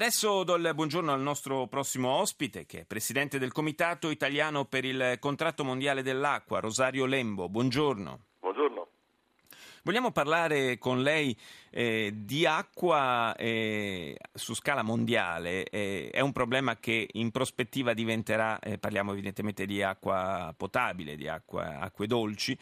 Adesso 0.00 0.44
do 0.44 0.54
il 0.54 0.72
buongiorno 0.74 1.12
al 1.12 1.20
nostro 1.20 1.66
prossimo 1.66 2.08
ospite, 2.08 2.64
che 2.64 2.80
è 2.80 2.84
presidente 2.86 3.38
del 3.38 3.52
Comitato 3.52 4.08
Italiano 4.08 4.64
per 4.64 4.86
il 4.86 5.18
Contratto 5.20 5.62
Mondiale 5.62 6.00
dell'Acqua, 6.00 6.58
Rosario 6.58 7.04
Lembo. 7.04 7.50
Buongiorno. 7.50 8.29
Vogliamo 9.82 10.10
parlare 10.10 10.76
con 10.76 11.02
lei 11.02 11.34
eh, 11.70 12.12
di 12.14 12.44
acqua 12.44 13.34
eh, 13.36 14.14
su 14.34 14.54
scala 14.54 14.82
mondiale. 14.82 15.64
Eh, 15.64 16.10
è 16.12 16.20
un 16.20 16.32
problema 16.32 16.76
che 16.76 17.08
in 17.12 17.30
prospettiva 17.30 17.94
diventerà, 17.94 18.58
eh, 18.58 18.76
parliamo 18.76 19.12
evidentemente 19.12 19.64
di 19.64 19.82
acqua 19.82 20.52
potabile, 20.54 21.16
di 21.16 21.28
acqua, 21.28 21.78
acque 21.78 22.06
dolci, 22.06 22.56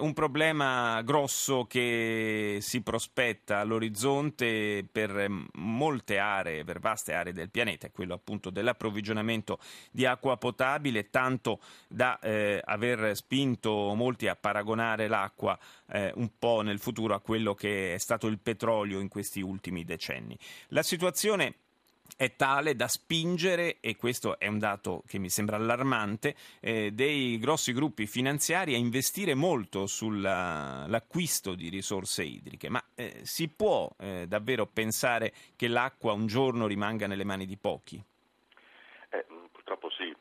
un 0.00 0.12
problema 0.12 1.00
grosso 1.02 1.64
che 1.66 2.58
si 2.60 2.82
prospetta 2.82 3.60
all'orizzonte 3.60 4.86
per 4.90 5.26
molte 5.54 6.18
aree, 6.18 6.64
per 6.64 6.78
vaste 6.78 7.14
aree 7.14 7.32
del 7.32 7.50
pianeta, 7.50 7.86
è 7.86 7.92
quello 7.92 8.14
appunto 8.14 8.50
dell'approvvigionamento 8.50 9.58
di 9.90 10.06
acqua 10.06 10.36
potabile, 10.36 11.10
tanto 11.10 11.60
da 11.88 12.18
eh, 12.20 12.60
aver 12.64 13.16
spinto 13.16 13.94
molti 13.94 14.28
a 14.28 14.36
paragonare 14.36 15.08
l'acqua 15.08 15.58
eh, 15.90 16.12
un 16.14 16.30
po' 16.38 16.59
nel 16.62 16.78
futuro 16.78 17.14
a 17.14 17.20
quello 17.20 17.54
che 17.54 17.94
è 17.94 17.98
stato 17.98 18.26
il 18.26 18.38
petrolio 18.38 19.00
in 19.00 19.08
questi 19.08 19.40
ultimi 19.40 19.84
decenni. 19.84 20.36
La 20.68 20.82
situazione 20.82 21.54
è 22.16 22.34
tale 22.36 22.74
da 22.74 22.88
spingere, 22.88 23.78
e 23.80 23.96
questo 23.96 24.38
è 24.38 24.46
un 24.46 24.58
dato 24.58 25.02
che 25.06 25.18
mi 25.18 25.30
sembra 25.30 25.56
allarmante, 25.56 26.34
eh, 26.60 26.90
dei 26.92 27.38
grossi 27.38 27.72
gruppi 27.72 28.06
finanziari 28.06 28.74
a 28.74 28.78
investire 28.78 29.34
molto 29.34 29.86
sull'acquisto 29.86 31.54
di 31.54 31.68
risorse 31.68 32.24
idriche. 32.24 32.68
Ma 32.68 32.82
eh, 32.94 33.20
si 33.22 33.48
può 33.48 33.90
eh, 33.98 34.26
davvero 34.26 34.66
pensare 34.66 35.32
che 35.56 35.68
l'acqua 35.68 36.12
un 36.12 36.26
giorno 36.26 36.66
rimanga 36.66 37.06
nelle 37.06 37.24
mani 37.24 37.46
di 37.46 37.56
pochi? 37.56 38.02
Eh, 39.10 39.26
purtroppo 39.50 39.88
sì, 39.90 40.14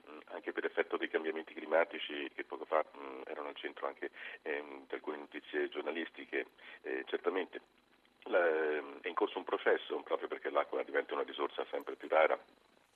per 0.60 0.70
effetto 0.70 0.98
dei 0.98 1.08
cambiamenti 1.08 1.54
climatici 1.54 2.30
che 2.36 2.44
poco 2.44 2.66
fa 2.66 2.84
mh, 2.84 3.22
erano 3.28 3.48
al 3.48 3.56
centro 3.56 3.88
anche 3.88 4.12
ehm, 4.42 4.88
di 4.88 4.94
alcune 4.94 5.16
notizie 5.16 5.70
giornalistiche, 5.70 6.48
eh, 6.82 7.06
certamente. 7.08 7.62
La, 8.24 8.46
è 9.02 9.08
in 9.08 9.14
corso 9.14 9.38
un 9.38 9.46
processo 9.46 9.98
proprio 10.02 10.28
perché 10.28 10.50
l'acqua 10.50 10.84
diventa 10.84 11.14
una 11.14 11.24
risorsa 11.24 11.66
sempre 11.72 11.96
più 11.96 12.10
rara 12.10 12.38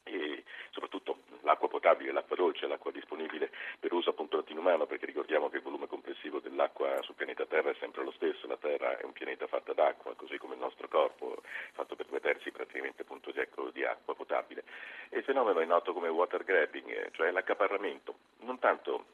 e 0.03 0.43
soprattutto 0.71 1.19
l'acqua 1.41 1.67
potabile, 1.67 2.11
l'acqua 2.11 2.35
dolce, 2.35 2.67
l'acqua 2.67 2.91
disponibile 2.91 3.51
per 3.79 3.93
uso 3.93 4.11
appunto 4.11 4.33
umano, 4.63 4.85
perché 4.85 5.05
ricordiamo 5.05 5.49
che 5.49 5.57
il 5.57 5.61
volume 5.61 5.87
complessivo 5.87 6.39
dell'acqua 6.39 7.01
sul 7.01 7.15
pianeta 7.15 7.45
Terra 7.45 7.69
è 7.69 7.75
sempre 7.79 8.01
lo 8.01 8.11
stesso, 8.11 8.47
la 8.47 8.55
Terra 8.55 8.97
è 8.97 9.03
un 9.03 9.11
pianeta 9.11 9.45
fatto 9.45 9.73
d'acqua, 9.73 10.15
così 10.15 10.37
come 10.37 10.53
il 10.53 10.61
nostro 10.61 10.87
corpo, 10.87 11.41
fatto 11.73 11.97
per 11.97 12.05
due 12.05 12.21
terzi 12.21 12.49
praticamente 12.51 13.01
appunto 13.01 13.31
di, 13.31 13.39
ecco, 13.39 13.69
di 13.71 13.83
acqua 13.83 14.15
potabile. 14.15 14.63
E 15.09 15.17
il 15.17 15.23
fenomeno 15.25 15.59
è 15.59 15.65
noto 15.65 15.91
come 15.91 16.07
water 16.07 16.45
grabbing, 16.45 16.89
eh, 16.89 17.09
cioè 17.11 17.31
l'accaparramento, 17.31 18.15
non 18.39 18.57
tanto 18.59 19.05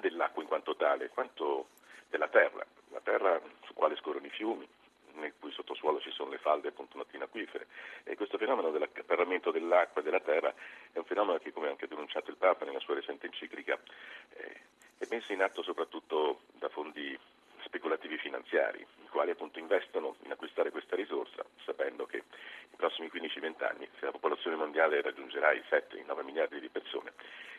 dell'acqua 0.00 0.42
in 0.42 0.48
quanto 0.48 0.74
tale, 0.74 1.08
quanto 1.10 1.68
della 2.08 2.28
terra, 2.28 2.66
la 2.88 3.00
terra 3.00 3.40
su 3.64 3.72
quale 3.74 3.94
scorrono 3.94 4.26
i 4.26 4.30
fiumi, 4.30 4.68
nel 5.14 5.34
cui 5.38 5.52
sottosuolo 5.52 6.00
ci 6.00 6.10
sono 6.10 6.30
le 6.30 6.38
falde 6.38 6.68
appunto 6.68 6.96
mattine 6.96 7.24
acquifere. 7.24 7.66
E 8.04 8.16
questo 8.16 8.38
fenomeno 8.38 8.70
dell'accaparramento 8.70 9.50
dell'acqua 9.50 10.00
e 10.00 10.04
della 10.04 10.20
terra 10.20 10.52
è 10.92 10.98
un 10.98 11.04
fenomeno 11.04 11.38
che 11.38 11.52
come 11.52 11.68
ha 11.68 11.70
anche 11.70 11.88
denunciato 11.88 12.30
il 12.30 12.36
Papa 12.36 12.64
nella 12.64 12.80
sua 12.80 12.94
recente 12.94 13.26
enciclica 13.26 13.78
eh, 14.34 14.60
è 14.98 15.06
messo 15.10 15.32
in 15.32 15.42
atto 15.42 15.62
soprattutto 15.62 16.40
da 16.58 16.68
fondi 16.68 17.18
speculativi 17.64 18.18
finanziari, 18.18 18.80
i 18.80 19.08
quali 19.08 19.30
appunto 19.30 19.58
investono 19.58 20.16
in 20.24 20.32
acquistare 20.32 20.70
questa 20.70 20.96
risorsa, 20.96 21.44
sapendo 21.64 22.04
che 22.04 22.24
nei 22.26 22.76
prossimi 22.76 23.08
15-20 23.12 23.64
anni, 23.64 23.88
se 23.98 24.04
la 24.04 24.10
popolazione 24.10 24.56
mondiale 24.56 25.00
raggiungerà 25.00 25.52
i 25.52 25.62
7-9 25.70 26.24
miliardi 26.24 26.60
di 26.60 26.68
persone, 26.68 27.12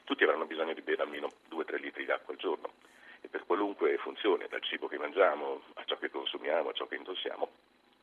tutti 0.04 0.24
avranno 0.24 0.46
bisogno 0.46 0.74
di 0.74 0.82
bere 0.82 1.02
almeno 1.02 1.30
2-3 1.50 1.80
litri 1.80 2.06
di 2.06 2.12
acqua 2.12 2.34
al 2.34 2.40
giorno. 2.40 2.74
E 3.22 3.28
per 3.28 3.46
qualunque 3.46 3.98
funzione, 3.98 4.48
dal 4.50 4.62
cibo 4.62 4.88
che 4.88 4.98
mangiamo 4.98 5.62
che 6.02 6.10
consumiamo, 6.10 6.74
ciò 6.74 6.88
che 6.88 6.96
indossiamo, 6.96 7.48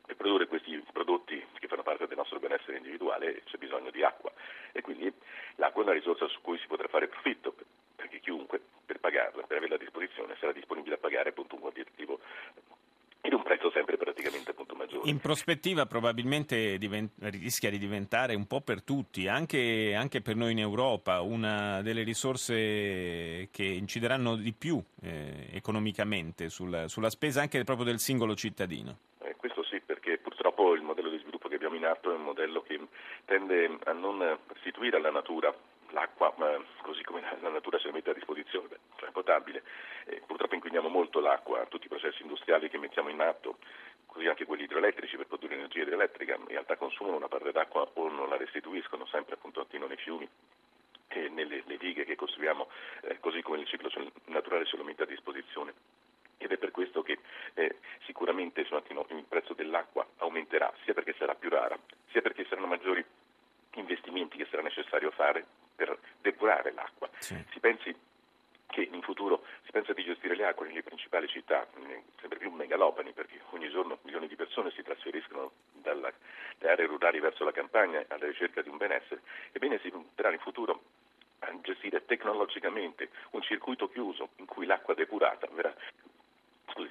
per 0.07 0.17
produrre 0.17 0.47
questi 0.47 0.83
prodotti 0.91 1.45
che 1.59 1.67
fanno 1.67 1.83
parte 1.83 2.07
del 2.07 2.17
nostro 2.17 2.39
benessere 2.39 2.79
individuale 2.79 3.43
c'è 3.45 3.59
bisogno 3.59 3.91
di 3.91 4.03
acqua. 4.03 4.33
E 4.73 4.81
quindi 4.81 5.13
l'acqua 5.57 5.83
è 5.83 5.85
una 5.85 5.95
risorsa 5.95 6.27
su 6.29 6.41
cui 6.41 6.59
si 6.59 6.67
potrà 6.67 6.89
fare 6.89 7.09
profitto 7.09 7.55
perché 7.95 8.21
chiunque 8.21 8.61
per 8.87 9.01
pagarla, 9.01 9.43
per 9.43 9.59
averla 9.59 9.75
a 9.75 9.79
disposizione, 9.79 10.37
sarà 10.41 10.53
disponibile 10.53 10.95
a 10.95 10.99
pagare 10.99 11.31
appunto 11.31 11.57
un 11.57 11.61
quantitativo 11.61 12.21
in 13.23 13.35
un 13.35 13.43
prezzo 13.43 13.71
sempre 13.71 13.99
praticamente 13.99 14.53
appunto 14.53 14.75
maggiore. 14.75 14.98
In 15.09 15.21
prospettiva 15.21 15.87
probabilmente 15.87 16.77
divent- 16.77 17.13
rischia 17.21 17.71
di 17.71 17.79
diventare 17.79 18.35
un 18.35 18.47
po' 18.47 18.61
per 18.61 18.83
tutti, 18.83 19.27
anche, 19.27 19.95
anche, 19.95 20.21
per 20.21 20.37
noi 20.37 20.53
in 20.53 20.59
Europa, 20.59 21.23
una 21.23 21.81
delle 21.81 22.03
risorse 22.03 23.49
che 23.51 23.63
incideranno 23.63 24.37
di 24.37 24.53
più 24.53 24.79
eh, 25.01 25.49
economicamente 25.53 26.51
sulla, 26.51 26.89
sulla, 26.89 27.09
spesa 27.09 27.41
anche 27.41 27.65
proprio 27.65 27.87
del 27.87 28.01
singolo 28.01 28.35
cittadino. 28.35 28.99
Eh, 29.21 29.35
questo 29.37 29.65
sì, 29.65 29.81
perché 29.81 30.19
purtroppo 30.19 30.75
il 30.75 30.83
modello 30.83 31.09
di 31.09 31.19
sviluppo 31.21 31.49
che 31.49 31.55
abbiamo 31.55 31.77
in 31.77 31.87
atto 31.87 32.13
è 32.13 32.15
un 32.15 32.25
modello 32.25 32.61
che 32.61 32.79
tende 33.25 33.79
a 33.85 33.93
non 33.93 34.39
restituire 34.53 34.99
alla 34.99 35.11
natura 35.11 35.55
l'acqua 35.91 36.35
così 36.83 37.03
come 37.03 37.23
la 37.41 37.49
natura 37.49 37.79
ce 37.79 37.87
la 37.87 37.95
mette 37.95 38.11
a 38.11 38.15
disposizione, 38.15 38.79
cioè 38.97 39.11
potabile. 39.11 39.63
Eh, 40.07 40.23
purtroppo 40.27 40.55
inquiniamo 40.55 40.89
molto 40.89 41.21
l'acqua, 41.21 41.65
tutti 41.67 41.87
i 41.87 41.89
processi 41.89 42.23
industriali 42.23 42.69
che 42.69 42.79
mettiamo 42.79 43.09
in 43.09 43.21
atto, 43.21 43.59
così 44.19 44.27
anche 44.27 44.47
quelli 44.47 44.65
idroelettrici 44.65 45.17
per 45.17 45.29
produrre 45.29 45.55
energia 45.55 45.83
idroelettrica, 45.83 46.35
in 46.35 46.49
realtà 46.49 46.77
consumano 46.77 47.17
una 47.17 47.29
parte 47.29 47.53
d'acqua 47.53 47.89
o 47.95 48.09
non 48.09 48.29
la 48.29 48.37
restituiscono 48.37 49.07
sempre 49.07 49.35
appunto 49.35 49.65
nei 49.71 49.97
fiumi 49.97 50.29
e 51.07 51.29
nelle 51.29 51.63
dighe 51.79 52.05
che 52.05 52.17
costruiamo, 52.17 52.69
eh, 53.03 53.21
così 53.21 53.43
come 53.43 53.61
il 53.61 53.67
ciclo 53.67 53.89
naturale 54.25 54.67
mette 54.83 55.05
a 55.05 55.07
disposizione. 55.07 55.73
Ed 56.37 56.51
è 56.51 56.59
per 56.59 56.73
questo 56.73 57.03
che 57.03 57.21
eh, 57.55 57.77
sicuramente 58.07 58.63
il 58.63 59.25
prezzo 59.29 59.55
dell'acqua 59.55 60.05
aumenterà, 60.17 60.73
sia 60.83 60.95
perché 60.95 61.15
sarà 61.17 61.37
più 61.37 61.49
rara, 61.49 61.79
sia 62.11 62.21
perché 62.21 62.45
saranno 62.49 62.67
maggiori 62.67 63.05
investimenti 63.75 64.37
che 64.37 64.49
sarà 64.51 64.63
necessario 64.63 65.13
fare 65.13 65.47
per 65.77 65.97
depurare 66.21 66.73
l'acqua. 66.73 67.09
Sì. 67.19 67.37
Si 67.53 67.61
pensi 67.61 67.95
che 68.67 68.83
in 68.83 69.03
futuro 69.03 69.45
si 69.65 69.68
pensa 69.79 69.93
di 69.93 70.03
gestire 70.03 70.35
le 70.35 70.45
acque 70.45 70.67
nelle 70.67 70.83
principali 70.83 71.29
città, 71.29 71.65
sempre 72.19 72.39
più 72.39 72.51
megalopani, 72.51 73.13
perché 73.13 73.41
ogni 73.51 73.71
giorno 73.71 73.99
milioni 74.03 74.27
di 74.27 74.35
persone 74.35 74.73
si 74.73 74.83
trasferiscono 74.83 75.53
dalle 75.73 76.15
aree 76.63 76.87
rurali 76.87 77.21
verso 77.21 77.45
la 77.45 77.53
campagna 77.53 78.05
alla 78.09 78.27
ricerca 78.27 78.61
di 78.61 78.69
un 78.69 78.77
benessere, 78.77 79.23
ebbene 79.53 79.79
si 79.79 79.91
punterà 79.91 80.33
in 80.33 80.41
futuro 80.41 80.83
gestire 81.63 82.05
tecnologicamente 82.05 83.11
un 83.31 83.43
circuito 83.43 83.89
chiuso 83.89 84.31
in 84.37 84.47
cui 84.47 84.67
l'acqua 84.67 84.95
depurata 84.95 85.47
verrà 85.53 85.73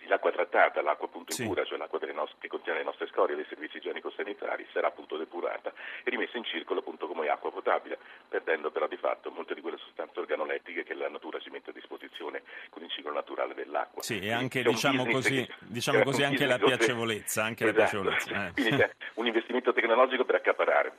l'acqua 0.08 0.32
trattata, 0.32 0.82
l'acqua 0.82 1.08
appunto 1.08 1.32
sì. 1.32 1.44
impura, 1.44 1.64
cioè 1.66 1.78
l'acqua 1.78 2.00
nostre, 2.18 2.38
che 2.40 2.48
contiene 2.48 2.80
le 2.80 2.84
nostre 2.86 3.08
scorie 3.08 3.36
dei 3.36 3.46
servizi 3.48 3.78
igienico-sanitari, 3.78 4.68
sarà 4.74 4.88
appunto 4.88 5.18
depurata 5.18 5.72
e 6.04 6.10
rimessa 6.10 6.38
in 6.38 6.44
circolo 6.44 6.80
appunto 6.80 7.08
come 7.08 7.28
acqua 7.30 7.52
potabile, 7.52 7.98
perdendo 8.28 8.72
però 8.72 8.88
di 8.88 8.98
fatto 8.98 9.32
molte 9.32 9.54
di 9.54 9.62
quelle 9.62 9.78
sostanze 9.78 10.20
organolettiche 10.20 10.84
che 10.84 10.94
la 10.94 11.10
natura 11.10 11.40
ci 11.40 11.50
mette 11.50 11.70
a 11.70 11.74
disposizione 11.74 12.44
con 12.70 12.84
il 12.84 12.90
ciclo 12.90 13.12
naturale 13.12 13.54
dell'acqua. 13.54 14.02
Sì, 14.02 14.20
e 14.20 14.32
anche 14.32 14.64
diciamo 14.64 15.06
così, 15.06 15.46
che, 15.46 15.54
diciamo 15.60 16.04
così 16.04 16.24
anche 16.24 16.46
la 16.46 16.58
piacevolezza. 16.60 17.44
Anche 17.44 17.66
esatto. 17.66 17.78
la 17.78 17.84
piacevolezza. 17.84 18.48
Eh. 18.48 18.52
Quindi 18.54 18.76
c'è 18.76 18.92
un 19.16 19.28
investimento 19.28 19.74
tecnologico 19.74 20.26
per 20.26 20.36
accaparare 20.36 20.94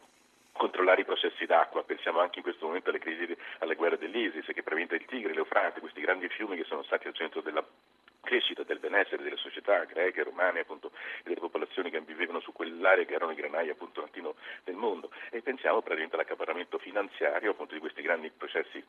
controllare 0.58 1.02
i 1.02 1.04
processi 1.04 1.46
d'acqua, 1.46 1.84
pensiamo 1.84 2.18
anche 2.18 2.38
in 2.38 2.42
questo 2.42 2.66
momento 2.66 2.90
alle 2.90 2.98
crisi, 2.98 3.34
alle 3.60 3.76
guerre 3.76 3.96
dell'ISIS 3.96 4.44
che 4.52 4.64
preventa 4.64 4.96
il 4.96 5.04
Tigre, 5.06 5.32
l'Eufrate, 5.32 5.78
questi 5.78 6.00
grandi 6.00 6.28
fiumi 6.28 6.56
che 6.56 6.64
sono 6.64 6.82
stati 6.82 7.06
al 7.06 7.14
centro 7.14 7.40
della 7.40 7.64
crescita 8.28 8.62
del 8.62 8.78
benessere 8.78 9.22
delle 9.22 9.38
società 9.38 9.84
greche, 9.84 10.22
romane 10.22 10.60
appunto, 10.60 10.92
e 11.20 11.22
delle 11.22 11.40
popolazioni 11.40 11.88
che 11.88 12.02
vivevano 12.02 12.40
su 12.40 12.52
quell'area 12.52 13.06
che 13.06 13.14
erano 13.14 13.32
i 13.32 13.34
granai 13.34 13.70
appunto 13.70 14.02
latino 14.02 14.34
del 14.64 14.74
mondo. 14.74 15.10
E 15.30 15.40
pensiamo 15.40 15.80
praticamente 15.80 16.16
all'accaparramento 16.16 16.76
finanziario 16.76 17.52
appunto 17.52 17.72
di 17.72 17.80
questi 17.80 18.02
grandi 18.02 18.30
processi 18.30 18.84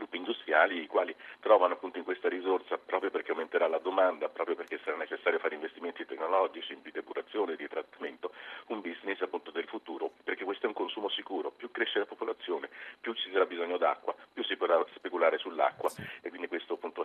gruppi 0.00 0.16
industriali 0.16 0.82
i 0.82 0.86
quali 0.86 1.14
trovano 1.40 1.74
appunto 1.74 1.98
in 1.98 2.04
questa 2.04 2.28
risorsa 2.28 2.78
proprio 2.78 3.10
perché 3.10 3.32
aumenterà 3.32 3.68
la 3.68 3.78
domanda, 3.78 4.28
proprio 4.28 4.56
perché 4.56 4.80
sarà 4.82 4.96
necessario 4.96 5.38
fare 5.38 5.54
investimenti 5.54 6.06
tecnologici 6.06 6.76
di 6.82 6.90
depurazione, 6.90 7.56
di 7.56 7.68
trattamento, 7.68 8.32
un 8.68 8.80
business 8.80 9.20
appunto 9.20 9.50
del 9.50 9.66
futuro, 9.66 10.12
perché 10.24 10.44
questo 10.44 10.64
è 10.64 10.68
un 10.68 10.74
consumo 10.74 11.08
sicuro, 11.10 11.50
più 11.50 11.70
cresce 11.70 11.98
la 11.98 12.06
popolazione, 12.06 12.70
più 13.00 13.12
ci 13.14 13.30
sarà 13.30 13.44
bisogno 13.44 13.76
d'acqua, 13.76 14.14
più 14.32 14.42
si 14.44 14.56
potrà 14.56 14.82
speculare 14.94 15.38
sull'acqua 15.38 15.90
sì. 15.90 16.02
e 16.22 16.28
quindi 16.30 16.48
questo 16.48 16.74
appunto 16.74 17.04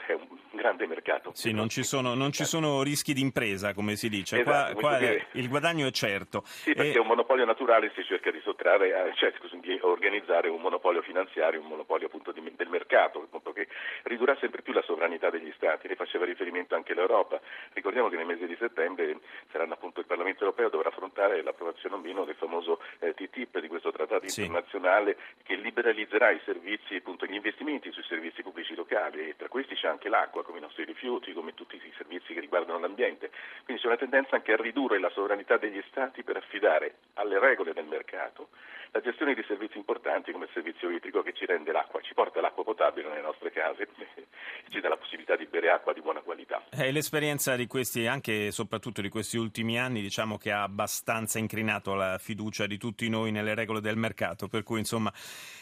grande 0.66 0.88
mercato. 0.88 1.32
Sì, 1.34 1.52
non 1.52 1.70
ci, 1.70 1.84
sono, 1.84 2.16
non 2.16 2.32
ci 2.32 2.44
sono, 2.44 2.82
rischi 2.82 3.14
di 3.14 3.22
impresa, 3.22 3.74
come 3.74 3.96
si 3.96 4.10
dice, 4.10 4.42
esatto, 4.42 4.74
qua, 4.74 4.90
qua 4.90 4.98
dire... 4.98 5.28
il 5.34 5.48
guadagno 5.48 5.88
è 5.88 5.92
certo. 5.92 6.42
Sì, 6.46 6.74
perché 6.74 6.98
e... 6.98 7.00
un 7.00 7.08
monopolio 7.08 7.46
naturale 7.46 7.92
si 7.96 8.04
cerca 8.04 8.32
di 8.32 8.42
sottrarre, 8.44 9.14
cioè 9.16 9.32
di 9.62 9.78
organizzare 9.82 10.50
un 10.50 10.62
monopolio 10.62 11.02
finanziario, 11.02 11.62
un 11.62 11.68
monopolio 11.68 12.08
appunto 12.08 12.32
di, 12.32 12.42
del 12.56 12.70
mercato, 12.70 13.28
che 13.56 13.68
ridurrà 14.04 14.36
sempre 14.36 14.62
più 14.62 14.74
la 14.74 14.84
sovranità 14.84 15.30
degli 15.30 15.52
Stati, 15.56 15.88
ne 15.88 15.96
faceva 15.96 16.25
riferimento 16.25 16.75
anche 16.75 16.94
l'Europa. 16.94 17.40
Ricordiamo 17.74 18.10
che 18.10 18.18
nel 18.18 18.25
mese 18.25 18.46
di 18.46 18.56
settembre 18.60 19.18
saranno 19.52 19.74
appunto 19.74 20.02
il 20.02 20.06
Parlamento 20.06 20.44
europeo 20.44 20.69
dovrà 20.69 20.90
affrontare 20.90 21.42
l'approvazione 21.42 21.96
o 21.96 22.00
meno 22.00 22.25
del 22.25 22.36
famoso 22.36 22.81
eh, 23.00 23.13
TTIP, 23.13 23.60
di 23.60 23.68
questo 23.68 23.92
trattato 23.92 24.28
sì. 24.28 24.42
internazionale 24.42 25.18
che 25.44 25.56
liberalizzerà 25.56 26.31
i 26.31 26.42
servizi, 26.44 26.96
appunto, 26.96 27.25
gli 27.25 27.34
investimenti 27.34 27.92
sui 27.92 28.04
servizi 28.04 28.44
pubblici 28.44 28.75
locali 28.75 29.30
e 29.30 29.36
tra 29.38 29.48
questi 29.48 29.75
c'è 29.75 29.88
anche 29.88 30.10
l'acqua, 30.10 30.44
come 30.44 30.57
i 30.57 30.62
nostri 30.62 30.84
rifiuti, 30.84 31.34
come 31.34 31.54
tutti 31.54 31.78
i 31.78 31.94
servizi 31.96 32.34
che 32.34 32.42
riguardano 32.42 32.80
l'ambiente. 32.80 33.31
Quindi 33.63 33.81
c'è 33.81 33.88
una 33.88 33.98
tendenza 33.98 34.36
anche 34.36 34.52
a 34.52 34.57
ridurre 34.57 35.00
la 35.00 35.10
sovranità 35.10 35.57
degli 35.57 35.81
Stati 35.88 36.24
per 36.24 36.36
affidare 36.36 36.96
alle 37.13 37.40
regole 37.40 37.74
del 37.74 37.86
mercato 37.86 38.50
la 38.96 39.02
gestione 39.02 39.34
di 39.34 39.44
servizi 39.46 39.75
importanti 39.75 40.31
come 40.31 40.46
il 40.46 40.52
servizio 40.54 40.90
idrico 40.90 41.22
che 41.22 41.34
ci 41.34 41.46
rende 41.46 41.74
l'acqua, 41.74 42.00
ci 42.00 42.13
porta 42.13 42.40
l'acqua 42.40 42.63
potabile 42.63 43.10
nelle 43.10 43.19
nostre 43.19 43.44
case, 43.51 43.88
ci 44.69 44.80
dà 44.80 44.89
la 44.89 44.97
possibilità 44.97 45.36
di 45.36 45.45
bere 45.45 45.69
acqua 45.69 45.94
di 45.94 46.01
buona 46.01 46.21
qualità. 46.21 46.63
Eh, 46.71 46.92
l'esperienza 46.92 47.56
di 47.56 47.68
questi, 47.68 48.07
anche 48.07 48.47
e 48.47 48.51
soprattutto 48.51 49.01
di 49.01 49.09
questi 49.09 49.38
ultimi 49.38 49.80
anni, 49.80 50.01
diciamo 50.01 50.38
che 50.38 50.51
ha 50.51 50.63
abbastanza 50.63 51.39
incrinato 51.39 51.94
la 51.94 52.18
fiducia 52.18 52.68
di 52.68 52.77
tutti 52.77 53.07
noi 53.09 53.31
nelle 53.31 53.56
regole 53.56 53.81
del 53.81 53.97
mercato, 53.97 54.47
per 54.47 54.63
cui 54.63 54.80
insomma 54.80 55.12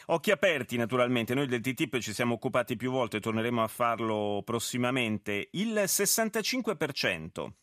occhi 0.07 0.31
aperti 0.31 0.77
naturalmente, 0.77 1.33
noi 1.33 1.47
del 1.47 1.61
TTIP 1.61 1.99
ci 1.99 2.13
siamo 2.13 2.35
occupati 2.35 2.75
più 2.75 2.91
volte, 2.91 3.19
torneremo 3.19 3.61
a 3.61 3.67
farlo 3.67 4.41
prossimamente. 4.43 5.49
Il 5.51 5.73
65% 5.73 7.61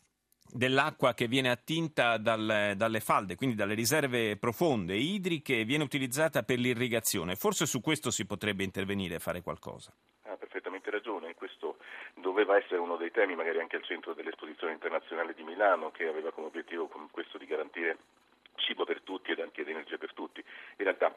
dell'acqua 0.52 1.14
che 1.14 1.26
viene 1.26 1.50
attinta 1.50 2.17
dal, 2.17 2.75
dalle 2.76 3.00
falde, 3.00 3.37
quindi 3.37 3.56
dalle 3.56 3.75
riserve 3.75 4.37
profonde 4.37 4.94
idriche, 4.97 5.64
viene 5.64 5.85
utilizzata 5.85 6.43
per 6.43 6.58
l'irrigazione. 6.58 7.37
Forse 7.37 7.67
su 7.67 7.81
questo 7.81 8.11
si 8.11 8.26
potrebbe 8.26 8.64
intervenire 8.64 9.17
e 9.17 9.19
fare 9.19 9.43
qualcosa. 9.43 9.93
Ha 10.23 10.37
perfettamente 10.37 10.91
ragione, 10.91 11.35
questo 11.35 11.79
doveva 12.14 12.56
essere 12.56 12.79
uno 12.79 12.97
dei 12.97 13.11
temi, 13.11 13.35
magari 13.35 13.61
anche 13.61 13.76
al 13.76 13.85
centro 13.85 14.14
dell'esposizione 14.14 14.73
internazionale 14.73 15.35
di 15.35 15.43
Milano, 15.43 15.91
che 15.91 16.06
aveva 16.06 16.32
come 16.32 16.47
obiettivo 16.49 16.88
questo 17.11 17.38
di 17.38 17.46
garantire 17.46 17.99
cibo 18.56 18.85
per 18.85 19.00
tutti 19.03 19.31
ed 19.32 19.41
anche 19.41 19.62
energia 19.62 19.96
per 19.96 20.12
tutti. 20.12 20.41
In 20.41 20.85
realtà 20.85 21.14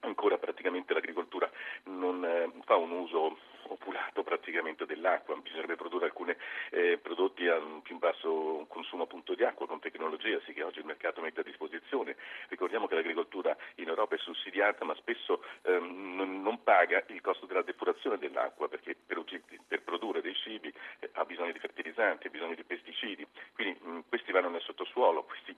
ancora 0.00 0.38
praticamente 0.38 0.94
l'agricoltura 0.94 1.50
non 1.84 2.24
eh, 2.24 2.50
fa 2.64 2.76
un 2.76 2.90
uso 2.90 3.36
popolato 3.70 4.24
praticamente 4.24 4.84
dell'acqua, 4.84 5.36
bisognerebbe 5.36 5.76
produrre 5.76 6.06
alcuni 6.06 6.34
eh, 6.70 6.98
prodotti 6.98 7.46
a 7.46 7.56
un 7.56 7.82
più 7.82 7.98
basso 7.98 8.66
consumo 8.68 9.04
appunto 9.04 9.34
di 9.34 9.44
acqua 9.44 9.68
con 9.68 9.78
tecnologia, 9.78 10.40
sì 10.44 10.52
che 10.52 10.64
oggi 10.64 10.80
il 10.80 10.86
mercato 10.86 11.20
mette 11.20 11.40
a 11.40 11.44
disposizione. 11.44 12.16
Ricordiamo 12.48 12.88
che 12.88 12.96
l'agricoltura 12.96 13.56
in 13.76 13.86
Europa 13.86 14.16
è 14.16 14.18
sussidiata 14.18 14.84
ma 14.84 14.94
spesso 14.96 15.44
ehm, 15.62 16.16
non, 16.16 16.42
non, 16.42 16.62
paga 16.64 17.04
il 17.08 17.20
costo 17.20 17.46
della 17.46 17.62
depurazione 17.62 18.18
dell'acqua 18.18 18.68
perché 18.68 18.96
per, 19.06 19.22
per 19.68 19.82
produrre 19.82 20.20
dei 20.20 20.34
cibi 20.34 20.72
eh, 20.98 21.10
ha 21.12 21.24
bisogno 21.24 21.52
di 21.52 21.58
fertilizzanti, 21.60 22.26
ha 22.26 22.30
bisogno 22.30 22.54
di 22.54 22.64
pesticidi, 22.64 23.24
quindi 23.54 23.78
mh, 23.80 24.00
questi 24.08 24.32
vanno 24.32 24.48
nel 24.48 24.62
sottosuolo, 24.62 25.22
questi 25.22 25.56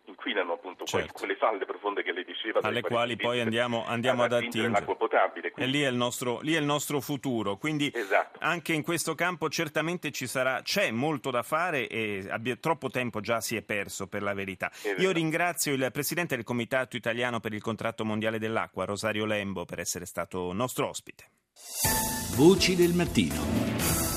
appunto 0.82 0.98
certo. 0.98 1.12
quelle 1.12 1.36
falde 1.36 1.64
profonde 1.64 2.02
che 2.02 2.12
lei 2.12 2.24
diceva. 2.24 2.60
Alle 2.62 2.80
quali 2.80 3.16
poi 3.16 3.40
andiamo, 3.40 3.84
andiamo 3.86 4.22
ad 4.22 4.32
attingere. 4.32 4.68
L'acqua 4.68 4.96
potabile. 4.96 5.50
Quindi... 5.50 5.70
E 5.70 5.78
lì 5.78 5.84
è, 5.84 5.90
nostro, 5.90 6.40
lì 6.40 6.54
è, 6.54 6.58
il 6.58 6.64
nostro, 6.64 7.00
futuro. 7.00 7.56
Quindi 7.56 7.90
Esatto. 7.92 8.38
Anche 8.40 8.72
in 8.72 8.82
questo 8.82 9.14
campo 9.14 9.48
certamente 9.48 10.10
ci 10.10 10.26
sarà, 10.26 10.60
c'è 10.62 10.90
molto 10.90 11.30
da 11.30 11.42
fare 11.42 11.88
e 11.88 12.26
abbia, 12.28 12.56
troppo 12.56 12.88
tempo 12.90 13.20
già 13.20 13.40
si 13.40 13.56
è 13.56 13.62
perso 13.62 14.06
per 14.06 14.22
la 14.22 14.34
verità. 14.34 14.70
Io 14.98 15.10
ringrazio 15.10 15.72
il 15.72 15.88
Presidente 15.92 16.36
del 16.36 16.44
Comitato 16.44 16.96
Italiano 16.96 17.40
per 17.40 17.52
il 17.52 17.62
Contratto 17.62 18.04
Mondiale 18.04 18.38
dell'Acqua, 18.38 18.84
Rosario 18.84 19.24
Lembo, 19.24 19.64
per 19.64 19.78
essere 19.78 20.06
stato 20.06 20.52
nostro 20.52 20.88
ospite. 20.88 21.24
Voci 22.36 22.74
del 22.74 22.92
mattino. 22.92 24.11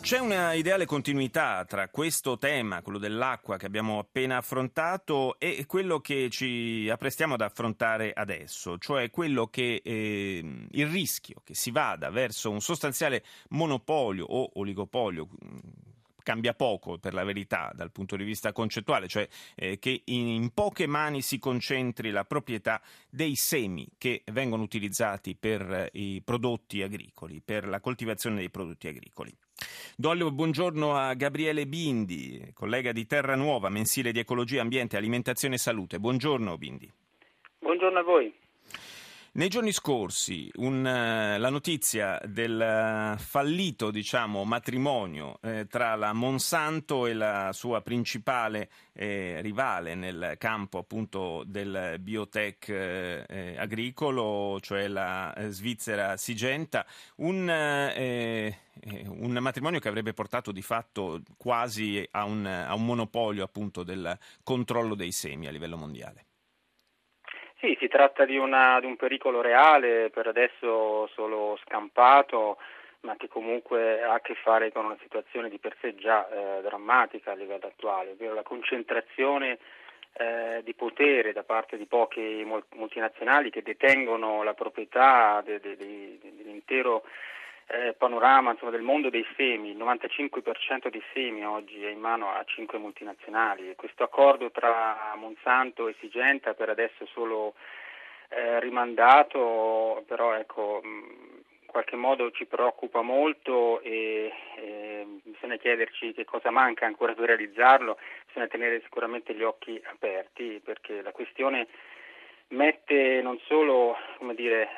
C'è 0.00 0.18
una 0.18 0.54
ideale 0.54 0.86
continuità 0.86 1.64
tra 1.66 1.88
questo 1.88 2.38
tema, 2.38 2.82
quello 2.82 2.98
dell'acqua 2.98 3.56
che 3.58 3.66
abbiamo 3.66 3.98
appena 3.98 4.38
affrontato, 4.38 5.38
e 5.38 5.66
quello 5.66 6.00
che 6.00 6.28
ci 6.30 6.88
apprestiamo 6.90 7.34
ad 7.34 7.42
affrontare 7.42 8.12
adesso, 8.12 8.78
cioè 8.78 9.10
quello 9.10 9.46
che 9.46 9.80
eh, 9.84 10.66
il 10.70 10.86
rischio 10.88 11.42
che 11.44 11.54
si 11.54 11.70
vada 11.70 12.10
verso 12.10 12.50
un 12.50 12.60
sostanziale 12.60 13.22
monopolio 13.50 14.24
o 14.24 14.50
oligopolio 14.54 15.28
cambia 16.22 16.54
poco 16.54 16.98
per 16.98 17.14
la 17.14 17.24
verità 17.24 17.72
dal 17.74 17.90
punto 17.90 18.16
di 18.16 18.24
vista 18.24 18.52
concettuale, 18.52 19.08
cioè 19.08 19.28
eh, 19.54 19.78
che 19.78 20.02
in, 20.04 20.28
in, 20.28 20.50
poche 20.50 20.86
mani 20.86 21.22
si 21.22 21.38
concentri 21.38 22.10
la 22.10 22.24
proprietà 22.24 22.80
dei 23.08 23.34
semi 23.34 23.88
che 23.98 24.22
vengono 24.32 24.62
utilizzati 24.62 25.34
per 25.34 25.60
eh, 25.62 25.90
i 25.94 26.22
prodotti 26.22 26.82
agricoli, 26.82 27.40
per 27.44 27.66
la 27.66 27.80
coltivazione 27.80 28.36
dei 28.36 28.50
prodotti 28.50 28.88
agricoli. 28.88 29.36
Do 29.96 30.12
il 30.12 30.32
buongiorno 30.32 30.96
a 30.96 31.14
Gabriele 31.14 31.66
Bindi, 31.66 32.52
collega 32.54 32.92
di 32.92 33.06
Terra 33.06 33.36
Nuova, 33.36 33.68
mensile 33.68 34.12
di 34.12 34.18
ecologia, 34.18 34.62
ambiente, 34.62 34.96
alimentazione 34.96 35.56
e 35.56 35.58
salute. 35.58 35.98
Buongiorno 35.98 36.56
Bindi. 36.56 36.90
Buongiorno 37.58 37.98
a 37.98 38.02
voi. 38.02 38.34
Nei 39.32 39.48
giorni 39.48 39.70
scorsi 39.70 40.50
un, 40.56 40.78
uh, 40.78 41.38
la 41.38 41.50
notizia 41.50 42.20
del 42.26 43.14
uh, 43.14 43.16
fallito 43.16 43.92
diciamo, 43.92 44.42
matrimonio 44.42 45.38
eh, 45.42 45.68
tra 45.68 45.94
la 45.94 46.12
Monsanto 46.12 47.06
e 47.06 47.14
la 47.14 47.52
sua 47.52 47.80
principale 47.80 48.68
eh, 48.92 49.40
rivale 49.40 49.94
nel 49.94 50.34
campo 50.36 50.78
appunto 50.78 51.44
del 51.46 51.98
biotech 52.00 52.68
eh, 52.70 53.24
eh 53.28 53.56
agricolo, 53.56 54.58
cioè 54.60 54.88
la 54.88 55.32
eh, 55.34 55.50
svizzera 55.50 56.16
Sigenta, 56.16 56.84
un, 57.18 57.48
un, 57.48 59.38
matrimonio 59.40 59.78
che 59.78 59.88
avrebbe 59.88 60.12
portato 60.12 60.50
di 60.50 60.62
fatto 60.62 61.22
quasi 61.36 62.04
a 62.10 62.24
un, 62.24 62.44
a 62.46 62.74
un 62.74 62.84
monopolio 62.84 63.44
appunto 63.44 63.84
del 63.84 64.18
controllo 64.42 64.96
dei 64.96 65.12
semi 65.12 65.46
a 65.46 65.52
livello 65.52 65.76
mondiale. 65.76 66.24
Sì, 67.60 67.76
si 67.78 67.88
tratta 67.88 68.24
di, 68.24 68.38
una, 68.38 68.80
di, 68.80 68.86
un 68.86 68.96
pericolo 68.96 69.42
reale, 69.42 70.08
per 70.08 70.26
adesso 70.26 71.06
solo 71.08 71.58
scampato, 71.66 72.56
ma 73.00 73.16
che 73.16 73.28
comunque 73.28 74.02
ha 74.02 74.14
a 74.14 74.20
che 74.20 74.34
fare 74.34 74.72
con 74.72 74.86
una 74.86 74.96
situazione 75.02 75.50
di 75.50 75.58
per 75.58 75.76
sé 75.78 75.94
già 75.94 76.26
eh, 76.26 76.62
drammatica 76.62 77.32
a 77.32 77.34
livello 77.34 77.66
attuale, 77.66 78.12
ovvero 78.12 78.32
la 78.32 78.42
concentrazione 78.42 79.58
eh, 80.14 80.62
di 80.64 80.72
potere 80.72 81.34
da 81.34 81.42
parte 81.42 81.76
di 81.76 81.84
poche 81.84 82.42
multinazionali 82.76 83.50
che 83.50 83.60
detengono 83.60 84.42
la 84.42 84.54
proprietà 84.54 85.42
de, 85.44 85.60
de, 85.60 85.76
de, 85.76 86.18
dell'intero 86.18 87.02
eh, 87.72 87.94
panorama 87.96 88.50
insomma, 88.50 88.72
del 88.72 88.82
mondo 88.82 89.10
dei 89.10 89.24
semi, 89.36 89.70
il 89.70 89.76
95% 89.76 90.88
dei 90.90 91.02
semi 91.12 91.44
oggi 91.44 91.84
è 91.84 91.90
in 91.90 92.00
mano 92.00 92.30
a 92.30 92.42
cinque 92.44 92.78
multinazionali. 92.78 93.74
Questo 93.76 94.02
accordo 94.02 94.50
tra 94.50 95.14
Monsanto 95.16 95.86
e 95.86 95.94
Sigenta 96.00 96.54
per 96.54 96.68
adesso 96.68 97.04
è 97.04 97.06
solo 97.12 97.54
eh, 98.30 98.58
rimandato, 98.58 100.02
però 100.08 100.34
ecco, 100.34 100.80
in 100.82 101.66
qualche 101.66 101.94
modo 101.94 102.32
ci 102.32 102.46
preoccupa 102.46 103.02
molto 103.02 103.80
e, 103.82 104.32
e 104.56 105.06
bisogna 105.22 105.56
chiederci 105.56 106.12
che 106.12 106.24
cosa 106.24 106.50
manca 106.50 106.86
ancora 106.86 107.14
per 107.14 107.26
realizzarlo, 107.26 107.98
bisogna 108.26 108.48
tenere 108.48 108.80
sicuramente 108.82 109.32
gli 109.32 109.44
occhi 109.44 109.80
aperti 109.84 110.60
perché 110.64 111.02
la 111.02 111.12
questione 111.12 111.68
mette 112.50 113.20
non 113.22 113.38
solo, 113.46 113.96
come 114.18 114.34
dire, 114.34 114.68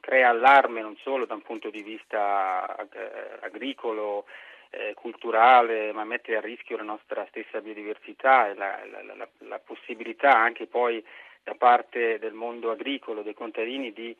crea 0.00 0.30
allarme 0.30 0.80
non 0.80 0.96
solo 1.02 1.26
da 1.26 1.34
un 1.34 1.42
punto 1.42 1.70
di 1.70 1.82
vista 1.82 2.66
eh, 2.92 3.38
agricolo, 3.40 4.24
eh, 4.70 4.94
culturale, 4.94 5.92
ma 5.92 6.04
mette 6.04 6.36
a 6.36 6.40
rischio 6.40 6.76
la 6.76 6.82
nostra 6.82 7.26
stessa 7.30 7.60
biodiversità 7.60 8.48
e 8.48 8.54
la, 8.54 8.78
la, 8.90 9.14
la, 9.14 9.28
la 9.38 9.58
possibilità 9.58 10.36
anche 10.36 10.66
poi 10.66 11.02
da 11.42 11.54
parte 11.54 12.18
del 12.18 12.34
mondo 12.34 12.70
agricolo, 12.70 13.22
dei 13.22 13.34
contadini, 13.34 13.92
di 13.92 14.14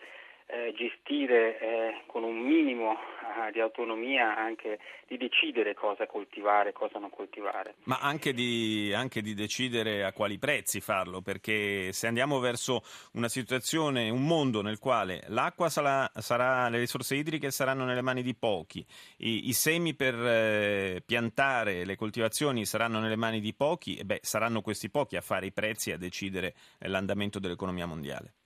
eh, 0.48 0.72
gestire 0.74 1.58
eh, 1.58 2.02
con 2.06 2.22
un 2.24 2.38
minimo 2.38 2.92
eh, 2.92 3.52
di 3.52 3.60
autonomia 3.60 4.34
anche 4.34 4.78
di 5.06 5.18
decidere 5.18 5.74
cosa 5.74 6.06
coltivare 6.06 6.70
e 6.70 6.72
cosa 6.72 6.98
non 6.98 7.10
coltivare. 7.10 7.74
Ma 7.84 7.98
anche 8.00 8.32
di, 8.32 8.92
anche 8.94 9.20
di, 9.20 9.34
decidere 9.34 10.04
a 10.04 10.12
quali 10.12 10.38
prezzi 10.38 10.80
farlo, 10.80 11.20
perché 11.20 11.92
se 11.92 12.06
andiamo 12.06 12.38
verso 12.38 12.82
una 13.12 13.28
situazione, 13.28 14.08
un 14.08 14.24
mondo 14.24 14.62
nel 14.62 14.78
quale 14.78 15.22
l'acqua 15.28 15.68
sarà, 15.68 16.10
sarà 16.14 16.68
le 16.68 16.78
risorse 16.78 17.14
idriche 17.14 17.50
saranno 17.50 17.84
nelle 17.84 18.02
mani 18.02 18.22
di 18.22 18.34
pochi, 18.34 18.84
i, 19.18 19.48
i 19.48 19.52
semi 19.52 19.94
per 19.94 20.14
eh, 20.14 21.02
piantare 21.04 21.84
le 21.84 21.96
coltivazioni 21.96 22.64
saranno 22.64 23.00
nelle 23.00 23.16
mani 23.16 23.40
di 23.40 23.54
pochi, 23.54 23.96
e 23.96 24.04
beh, 24.04 24.20
saranno 24.22 24.62
questi 24.62 24.88
pochi 24.90 25.16
a 25.16 25.20
fare 25.20 25.46
i 25.46 25.52
prezzi 25.52 25.90
e 25.90 25.94
a 25.94 25.98
decidere 25.98 26.54
eh, 26.78 26.88
l'andamento 26.88 27.38
dell'economia 27.38 27.86
mondiale. 27.86 28.37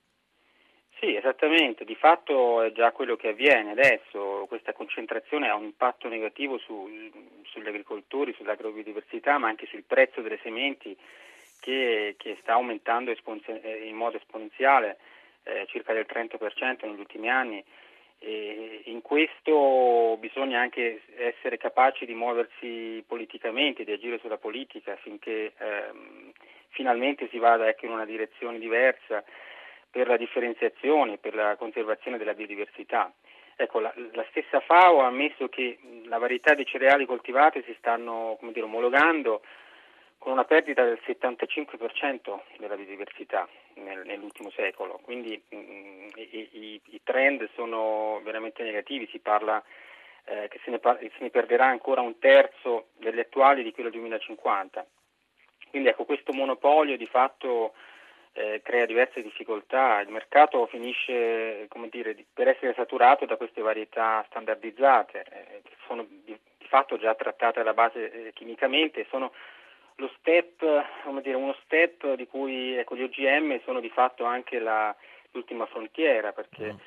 Sì, 1.03 1.17
esattamente, 1.17 1.83
di 1.83 1.95
fatto 1.95 2.61
è 2.61 2.71
già 2.71 2.93
quello 2.93 3.17
che 3.17 3.27
avviene 3.27 3.71
adesso, 3.71 4.45
questa 4.47 4.71
concentrazione 4.71 5.49
ha 5.49 5.55
un 5.55 5.65
impatto 5.65 6.07
negativo 6.07 6.57
su, 6.59 6.89
sugli 7.43 7.67
agricoltori, 7.67 8.31
sull'agrobiodiversità, 8.31 9.37
ma 9.37 9.49
anche 9.49 9.65
sul 9.65 9.83
prezzo 9.83 10.21
delle 10.21 10.39
sementi 10.41 10.95
che, 11.59 12.15
che 12.17 12.37
sta 12.39 12.53
aumentando 12.53 13.11
eh, 13.11 13.83
in 13.83 13.97
modo 13.97 14.15
esponenziale, 14.15 14.97
eh, 15.43 15.65
circa 15.67 15.91
del 15.91 16.05
30% 16.09 16.85
negli 16.85 16.99
ultimi 16.99 17.29
anni. 17.29 17.61
E 18.19 18.83
in 18.85 19.01
questo 19.01 20.15
bisogna 20.21 20.61
anche 20.61 21.01
essere 21.17 21.57
capaci 21.57 22.05
di 22.05 22.13
muoversi 22.13 23.03
politicamente, 23.05 23.83
di 23.83 23.91
agire 23.91 24.19
sulla 24.19 24.37
politica 24.37 24.93
affinché 24.93 25.51
ehm, 25.57 26.31
finalmente 26.69 27.27
si 27.27 27.39
vada 27.39 27.67
ecco, 27.67 27.87
in 27.87 27.91
una 27.91 28.05
direzione 28.05 28.57
diversa 28.57 29.21
per 29.93 30.07
la 30.07 30.17
differenziazione, 30.17 31.19
per 31.19 31.35
la 31.35 31.55
conservazione 31.55 32.17
della 32.17 32.33
biodiversità. 32.33 33.13
Ecco, 33.55 33.79
la, 33.79 33.93
la, 34.13 34.25
stessa 34.31 34.59
FAO 34.59 35.01
ha 35.01 35.05
ammesso 35.05 35.49
che 35.49 35.77
la 36.05 36.17
varietà 36.17 36.55
di 36.55 36.65
cereali 36.65 37.05
coltivate 37.05 37.61
si 37.63 37.75
stanno 37.77 38.39
dire, 38.41 38.65
omologando 38.65 39.43
con 40.17 40.31
una 40.31 40.45
perdita 40.45 40.83
del 40.83 40.99
75% 41.05 42.39
della 42.57 42.75
biodiversità 42.75 43.47
nel, 43.75 44.01
nell'ultimo 44.03 44.49
secolo, 44.49 44.99
quindi 45.03 45.39
mh, 45.47 45.55
mm, 45.55 46.07
i, 46.15 46.49
i, 46.53 46.81
i, 46.85 47.01
trend 47.03 47.47
sono 47.53 48.19
veramente 48.23 48.63
negativi, 48.63 49.07
si 49.11 49.19
parla 49.19 49.63
eh, 50.25 50.47
che 50.47 50.59
se 50.63 50.71
ne, 50.71 50.79
par- 50.79 50.97
se 50.97 51.17
ne, 51.19 51.29
perderà 51.29 51.65
ancora 51.65 52.01
un 52.01 52.17
terzo 52.17 52.87
degli 52.97 53.19
attuali 53.19 53.61
di 53.61 53.71
quello 53.71 53.91
2050. 53.91 54.83
Quindi 55.69 55.89
ecco, 55.89 56.05
questo 56.05 56.33
monopolio 56.33 56.97
di 56.97 57.05
fatto 57.05 57.73
eh, 58.33 58.61
crea 58.63 58.85
diverse 58.85 59.21
difficoltà, 59.21 59.99
il 59.99 60.09
mercato 60.09 60.65
finisce 60.65 61.67
dire, 61.89 62.25
per 62.33 62.47
essere 62.47 62.73
saturato 62.73 63.25
da 63.25 63.37
queste 63.37 63.61
varietà 63.61 64.25
standardizzate 64.27 65.19
eh, 65.19 65.61
che 65.63 65.75
sono 65.85 66.03
di, 66.07 66.37
di, 66.57 66.67
fatto 66.67 66.97
già 66.97 67.13
trattate 67.13 67.59
alla 67.59 67.73
base 67.73 68.11
eh, 68.11 68.33
chimicamente, 68.33 69.05
sono 69.09 69.31
lo 69.97 70.09
step, 70.17 70.65
dire, 71.21 71.35
uno 71.35 71.55
step 71.63 72.15
di 72.15 72.25
cui 72.25 72.75
ecco, 72.75 72.95
gli 72.95 73.03
OGM 73.03 73.61
sono 73.63 73.79
di 73.79 73.89
fatto 73.89 74.25
anche 74.25 74.57
la, 74.57 74.95
l'ultima 75.31 75.67
frontiera 75.67 76.31
perché 76.31 76.73
mm. 76.73 76.77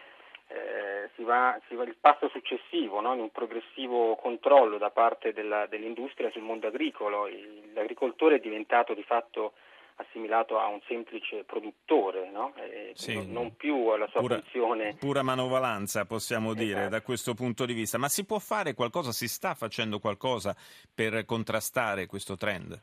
eh, 0.48 1.10
si, 1.14 1.22
va, 1.22 1.56
si, 1.68 1.76
va, 1.76 1.84
il 1.84 1.94
passo 2.00 2.28
successivo 2.28 3.00
no? 3.00 3.14
in 3.14 3.20
un 3.20 3.30
progressivo 3.30 4.16
controllo 4.16 4.78
da 4.78 4.90
parte 4.90 5.32
della, 5.32 5.66
dell'industria 5.66 6.30
sul 6.32 6.42
mondo 6.42 6.66
agricolo. 6.66 7.28
L'agricoltore 7.72 8.36
è 8.36 8.40
diventato 8.40 8.92
di 8.94 9.04
fatto 9.04 9.52
assimilato 9.96 10.58
a 10.58 10.66
un 10.66 10.80
semplice 10.86 11.44
produttore, 11.44 12.30
no? 12.30 12.52
sì, 12.94 13.30
non 13.30 13.56
più 13.56 13.88
alla 13.88 14.06
sua 14.08 14.20
pura, 14.20 14.40
funzione. 14.40 14.96
Pura 14.98 15.22
manovalanza, 15.22 16.04
possiamo 16.04 16.50
esatto. 16.50 16.64
dire, 16.64 16.88
da 16.88 17.02
questo 17.02 17.34
punto 17.34 17.64
di 17.64 17.72
vista. 17.72 17.98
Ma 17.98 18.08
si 18.08 18.24
può 18.24 18.38
fare 18.38 18.74
qualcosa, 18.74 19.12
si 19.12 19.28
sta 19.28 19.54
facendo 19.54 19.98
qualcosa 19.98 20.54
per 20.94 21.24
contrastare 21.24 22.06
questo 22.06 22.36
trend? 22.36 22.80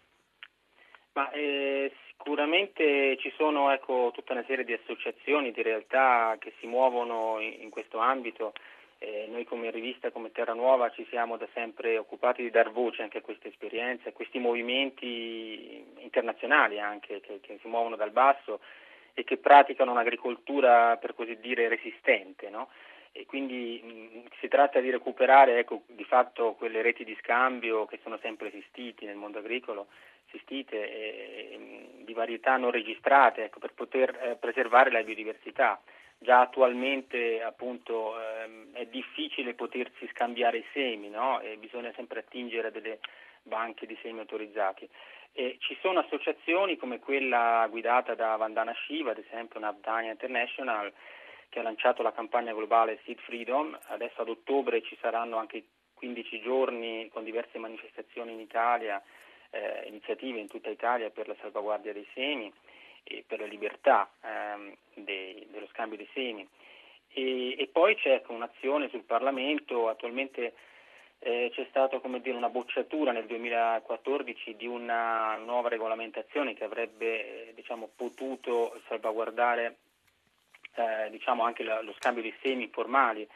Ma, 1.13 1.29
eh, 1.31 1.91
sicuramente 2.07 3.17
ci 3.19 3.31
sono 3.37 3.71
ecco, 3.71 4.11
tutta 4.13 4.33
una 4.33 4.45
serie 4.47 4.65
di 4.65 4.73
associazioni, 4.73 5.51
di 5.51 5.61
realtà 5.61 6.37
che 6.39 6.53
si 6.59 6.65
muovono 6.65 7.39
in, 7.39 7.61
in 7.61 7.69
questo 7.69 7.99
ambito 7.99 8.53
eh, 9.03 9.27
noi 9.29 9.43
come 9.43 9.69
rivista, 9.69 10.11
come 10.11 10.31
Terra 10.31 10.53
Nuova, 10.53 10.89
ci 10.89 11.05
siamo 11.09 11.35
da 11.35 11.47
sempre 11.53 11.97
occupati 11.97 12.41
di 12.41 12.49
dar 12.49 12.71
voce 12.71 13.01
anche 13.01 13.17
a 13.17 13.21
queste 13.21 13.49
esperienze, 13.49 14.09
a 14.09 14.13
questi 14.13 14.39
movimenti 14.39 15.83
internazionali 15.99 16.79
anche 16.79 17.19
che, 17.19 17.39
che 17.41 17.59
si 17.61 17.67
muovono 17.67 17.97
dal 17.97 18.11
basso 18.11 18.61
e 19.13 19.25
che 19.25 19.37
praticano 19.37 19.91
un'agricoltura 19.91 20.95
per 20.97 21.15
così 21.15 21.37
dire 21.39 21.67
resistente. 21.67 22.49
No? 22.49 22.69
E 23.15 23.25
quindi 23.25 23.79
mh, 23.81 24.29
si 24.39 24.47
tratta 24.47 24.79
di 24.79 24.89
recuperare 24.89 25.59
ecco, 25.59 25.83
di 25.87 26.03
fatto 26.03 26.53
quelle 26.53 26.81
reti 26.81 27.03
di 27.03 27.15
scambio 27.21 27.85
che 27.85 27.99
sono 28.01 28.17
sempre 28.21 28.47
esistite 28.47 29.05
nel 29.05 29.15
mondo 29.15 29.37
agricolo, 29.37 29.87
esistite 30.27 30.77
e, 30.77 31.89
di 32.03 32.13
varietà 32.13 32.57
non 32.57 32.71
registrate 32.71 33.45
ecco, 33.45 33.59
per 33.59 33.73
poter 33.73 34.09
eh, 34.21 34.35
preservare 34.35 34.89
la 34.91 35.03
biodiversità 35.03 35.79
già 36.23 36.39
attualmente 36.39 37.43
appunto, 37.43 38.19
ehm, 38.19 38.73
è 38.73 38.85
difficile 38.85 39.53
potersi 39.53 40.07
scambiare 40.11 40.57
i 40.57 40.65
semi, 40.71 41.09
no? 41.09 41.41
bisogna 41.59 41.91
sempre 41.95 42.19
attingere 42.19 42.69
a 42.69 42.71
delle 42.71 42.99
banche 43.43 43.85
di 43.85 43.97
semi 44.01 44.19
autorizzati. 44.19 44.89
E 45.33 45.57
ci 45.59 45.77
sono 45.81 45.99
associazioni 45.99 46.77
come 46.77 46.99
quella 46.99 47.67
guidata 47.69 48.15
da 48.15 48.35
Vandana 48.35 48.73
Shiva, 48.85 49.11
ad 49.11 49.17
esempio 49.17 49.59
Navdanya 49.59 50.11
International, 50.11 50.91
che 51.53 51.59
ha 51.59 51.63
lanciato 51.63 52.01
la 52.01 52.11
campagna 52.11 52.51
globale 52.51 52.99
Seed 53.05 53.19
Freedom, 53.19 53.77
adesso 53.89 54.21
ad 54.21 54.29
ottobre 54.29 54.81
ci 54.81 54.97
saranno 54.99 55.37
anche 55.37 55.65
15 55.93 56.41
giorni 56.41 57.07
con 57.13 57.23
diverse 57.23 57.59
manifestazioni 57.59 58.33
in 58.33 58.39
Italia, 58.39 58.99
eh, 59.51 59.83
iniziative 59.85 60.39
in 60.39 60.47
tutta 60.47 60.71
Italia 60.71 61.11
per 61.11 61.27
la 61.27 61.35
salvaguardia 61.39 61.93
dei 61.93 62.07
semi 62.15 62.51
e 63.03 63.23
per 63.27 63.39
la 63.39 63.45
libertà 63.45 64.09
ehm, 64.23 64.75
dei, 64.95 65.47
dello 65.51 65.67
scambio 65.67 65.95
dei 65.95 66.09
semi. 66.11 66.47
E, 67.09 67.55
e 67.55 67.69
poi 67.71 67.95
c'è 67.97 68.13
ecco, 68.13 68.33
un'azione 68.33 68.89
sul 68.89 69.03
Parlamento, 69.03 69.89
attualmente 69.89 70.55
eh, 71.19 71.51
c'è 71.53 71.67
stata 71.69 72.01
una 72.03 72.49
bocciatura 72.49 73.11
nel 73.11 73.27
2014 73.27 74.55
di 74.55 74.65
una 74.65 75.35
nuova 75.35 75.69
regolamentazione 75.69 76.55
che 76.55 76.63
avrebbe 76.63 77.49
eh, 77.49 77.53
diciamo, 77.53 77.91
potuto 77.95 78.81
salvaguardare 78.87 79.77
eh, 80.75 81.09
diciamo, 81.09 81.43
anche 81.43 81.63
la, 81.63 81.81
lo 81.81 81.93
scambio 81.97 82.21
di 82.21 82.33
semi 82.41 82.63
informali 82.63 83.27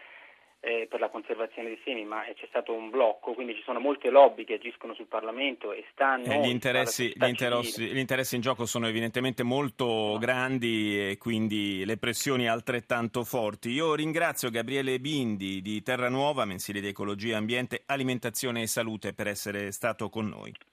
eh, 0.60 0.88
per 0.90 1.00
la 1.00 1.10
conservazione 1.10 1.70
dei 1.70 1.80
semi, 1.84 2.04
ma 2.04 2.24
c'è 2.36 2.46
stato 2.50 2.74
un 2.74 2.90
blocco, 2.90 3.34
quindi 3.34 3.56
ci 3.56 3.62
sono 3.64 3.80
molte 3.80 4.10
lobby 4.10 4.44
che 4.44 4.56
agiscono 4.56 4.94
sul 4.96 5.06
Parlamento 5.06 5.72
e 5.72 5.86
stanno... 5.92 6.26
Eh, 6.26 6.40
gli, 6.40 6.50
interessi, 6.50 7.14
gli, 7.16 7.28
interessi, 7.28 7.86
gli, 7.86 7.98
interessi, 7.98 8.36
in 8.36 8.42
gioco 8.42 8.66
sono 8.66 8.88
evidentemente 8.88 9.44
molto 9.44 10.18
grandi 10.20 11.12
e 11.12 11.18
quindi 11.18 11.86
le 11.86 11.98
pressioni 11.98 12.48
altrettanto 12.48 13.24
forti. 13.24 13.70
Io 13.70 13.94
ringrazio 13.94 14.50
Gabriele 14.50 15.00
Bindi 15.00 15.62
di 15.62 15.82
Terra 15.84 16.10
Nuova, 16.10 16.46
mensile 16.46 16.82
di 16.82 16.88
Ecologia, 16.88 17.38
Ambiente, 17.38 17.84
Alimentazione 17.86 18.64
e 18.64 18.68
Salute 18.68 19.14
per 19.14 19.28
essere 19.28 19.72
stato 19.72 20.10
con 20.10 20.28
noi. 20.28 20.54